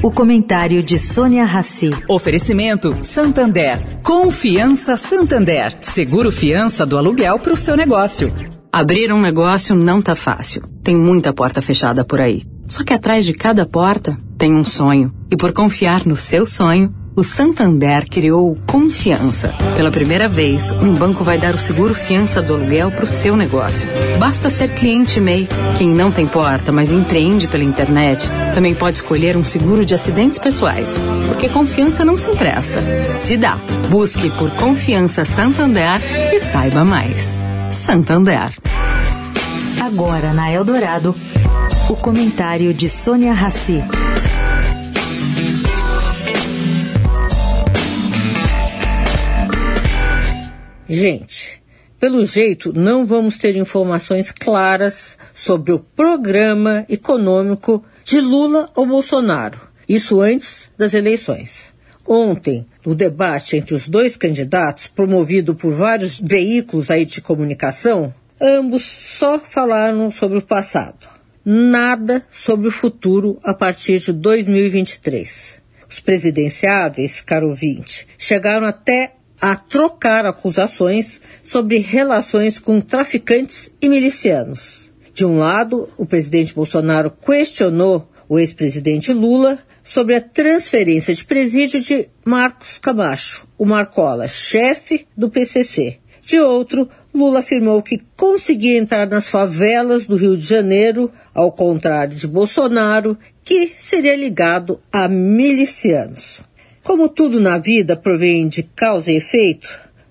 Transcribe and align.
O 0.00 0.12
comentário 0.12 0.80
de 0.80 0.96
Sônia 0.96 1.44
Rassi. 1.44 1.90
Oferecimento 2.08 2.96
Santander. 3.02 3.98
Confiança 4.00 4.96
Santander. 4.96 5.76
Seguro 5.80 6.30
fiança 6.30 6.86
do 6.86 6.96
aluguel 6.96 7.40
para 7.40 7.52
o 7.52 7.56
seu 7.56 7.76
negócio. 7.76 8.32
Abrir 8.72 9.12
um 9.12 9.20
negócio 9.20 9.74
não 9.74 10.00
tá 10.00 10.14
fácil. 10.14 10.62
Tem 10.84 10.96
muita 10.96 11.32
porta 11.32 11.60
fechada 11.60 12.04
por 12.04 12.20
aí. 12.20 12.44
Só 12.68 12.84
que 12.84 12.92
atrás 12.92 13.26
de 13.26 13.32
cada 13.32 13.66
porta 13.66 14.16
tem 14.38 14.54
um 14.54 14.64
sonho. 14.64 15.12
E 15.32 15.36
por 15.36 15.52
confiar 15.52 16.06
no 16.06 16.16
seu 16.16 16.46
sonho, 16.46 16.94
o 17.18 17.24
Santander 17.24 18.08
criou 18.08 18.56
Confiança. 18.64 19.52
Pela 19.76 19.90
primeira 19.90 20.28
vez, 20.28 20.70
um 20.70 20.94
banco 20.94 21.24
vai 21.24 21.36
dar 21.36 21.52
o 21.52 21.58
seguro 21.58 21.92
fiança 21.92 22.40
do 22.40 22.54
aluguel 22.54 22.92
para 22.92 23.02
o 23.02 23.08
seu 23.08 23.36
negócio. 23.36 23.90
Basta 24.20 24.48
ser 24.48 24.68
cliente 24.68 25.18
MEI. 25.18 25.48
Quem 25.76 25.88
não 25.88 26.12
tem 26.12 26.28
porta, 26.28 26.70
mas 26.70 26.92
empreende 26.92 27.48
pela 27.48 27.64
internet, 27.64 28.28
também 28.54 28.72
pode 28.72 28.98
escolher 28.98 29.36
um 29.36 29.42
seguro 29.42 29.84
de 29.84 29.94
acidentes 29.94 30.38
pessoais. 30.38 30.94
Porque 31.26 31.48
confiança 31.48 32.04
não 32.04 32.16
se 32.16 32.30
empresta, 32.30 32.80
se 33.16 33.36
dá. 33.36 33.58
Busque 33.90 34.30
por 34.30 34.48
Confiança 34.52 35.24
Santander 35.24 36.00
e 36.32 36.38
saiba 36.38 36.84
mais. 36.84 37.36
Santander. 37.72 38.52
Agora 39.84 40.32
na 40.32 40.52
Eldorado, 40.52 41.16
o 41.90 41.96
comentário 41.96 42.72
de 42.72 42.88
Sônia 42.88 43.32
Rassi. 43.32 43.82
Gente, 50.88 51.62
pelo 52.00 52.24
jeito 52.24 52.72
não 52.72 53.04
vamos 53.04 53.36
ter 53.36 53.54
informações 53.56 54.32
claras 54.32 55.18
sobre 55.34 55.70
o 55.72 55.80
programa 55.80 56.86
econômico 56.88 57.84
de 58.02 58.20
Lula 58.20 58.70
ou 58.74 58.86
Bolsonaro. 58.86 59.60
Isso 59.86 60.20
antes 60.20 60.70
das 60.78 60.94
eleições. 60.94 61.58
Ontem, 62.06 62.66
no 62.86 62.94
debate 62.94 63.58
entre 63.58 63.74
os 63.74 63.86
dois 63.86 64.16
candidatos, 64.16 64.86
promovido 64.86 65.54
por 65.54 65.72
vários 65.72 66.18
veículos 66.18 66.90
aí 66.90 67.04
de 67.04 67.20
comunicação, 67.20 68.14
ambos 68.40 68.84
só 69.18 69.38
falaram 69.38 70.10
sobre 70.10 70.38
o 70.38 70.42
passado. 70.42 71.06
Nada 71.44 72.24
sobre 72.32 72.68
o 72.68 72.70
futuro 72.70 73.38
a 73.44 73.52
partir 73.52 73.98
de 73.98 74.12
2023. 74.12 75.58
Os 75.88 76.00
presidenciáveis, 76.00 77.20
caro 77.20 77.48
ouvinte, 77.48 78.06
chegaram 78.16 78.66
até 78.66 79.12
a 79.40 79.56
trocar 79.56 80.26
acusações 80.26 81.20
sobre 81.44 81.78
relações 81.78 82.58
com 82.58 82.80
traficantes 82.80 83.70
e 83.80 83.88
milicianos. 83.88 84.88
De 85.14 85.24
um 85.24 85.36
lado, 85.36 85.88
o 85.96 86.06
presidente 86.06 86.54
Bolsonaro 86.54 87.10
questionou 87.10 88.08
o 88.28 88.38
ex-presidente 88.38 89.12
Lula 89.12 89.58
sobre 89.82 90.14
a 90.14 90.20
transferência 90.20 91.14
de 91.14 91.24
presídio 91.24 91.80
de 91.80 92.08
Marcos 92.24 92.78
Camacho, 92.78 93.46
o 93.56 93.64
Marcola, 93.64 94.28
chefe 94.28 95.06
do 95.16 95.30
PCC. 95.30 95.98
De 96.22 96.38
outro, 96.38 96.88
Lula 97.14 97.40
afirmou 97.40 97.82
que 97.82 98.02
conseguia 98.14 98.78
entrar 98.78 99.08
nas 99.08 99.30
favelas 99.30 100.06
do 100.06 100.14
Rio 100.14 100.36
de 100.36 100.46
Janeiro, 100.46 101.10
ao 101.34 101.50
contrário 101.50 102.14
de 102.14 102.28
Bolsonaro, 102.28 103.16
que 103.42 103.72
seria 103.80 104.14
ligado 104.14 104.78
a 104.92 105.08
milicianos. 105.08 106.40
Como 106.88 107.06
tudo 107.06 107.38
na 107.38 107.58
vida 107.58 107.94
provém 107.94 108.48
de 108.48 108.62
causa 108.62 109.12
e 109.12 109.16
efeito, 109.16 109.68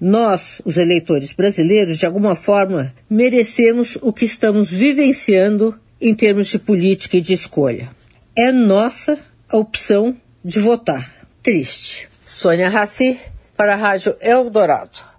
nós, 0.00 0.62
os 0.64 0.76
eleitores 0.76 1.32
brasileiros, 1.32 1.98
de 1.98 2.06
alguma 2.06 2.36
forma, 2.36 2.94
merecemos 3.10 3.98
o 4.00 4.12
que 4.12 4.24
estamos 4.24 4.70
vivenciando 4.70 5.76
em 6.00 6.14
termos 6.14 6.46
de 6.46 6.60
política 6.60 7.16
e 7.16 7.20
de 7.20 7.32
escolha. 7.32 7.90
É 8.36 8.52
nossa 8.52 9.18
a 9.48 9.56
opção 9.56 10.16
de 10.44 10.60
votar. 10.60 11.12
Triste. 11.42 12.08
Sônia 12.24 12.68
Raci, 12.68 13.18
para 13.56 13.72
a 13.72 13.76
Rádio 13.76 14.14
Eldorado. 14.20 15.09